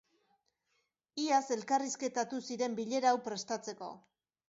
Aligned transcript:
Iaz 1.25 1.43
elkarrizketatu 1.57 2.43
ziren 2.51 2.81
bilera 2.83 3.15
hau 3.15 3.25
prestatzeko. 3.31 3.97